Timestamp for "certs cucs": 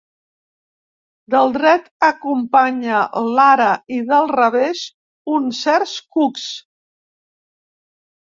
5.69-6.47